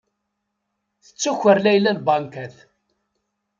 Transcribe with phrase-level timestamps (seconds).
[1.03, 2.55] Tettaker Layla lbankat.